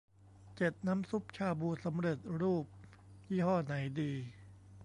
[0.55, 2.65] เจ็ด น้ำซุปชาบูสำเร็จรูป
[3.29, 4.11] ยี่ห้อไหนดี